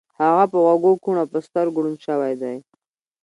هغه 0.21 0.43
په 0.51 0.57
غوږو 0.63 0.91
کوڼ 1.03 1.15
او 1.21 1.27
په 1.33 1.39
سترګو 1.47 1.83
ړوند 1.83 1.99
شوی 2.05 2.33
دی 2.41 2.55